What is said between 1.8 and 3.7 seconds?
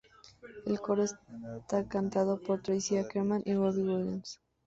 cantado por Tracy Ackerman y